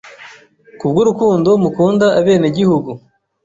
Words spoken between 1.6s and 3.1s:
mukunda abene gihugu